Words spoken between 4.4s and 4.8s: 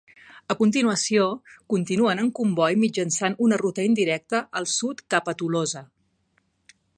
al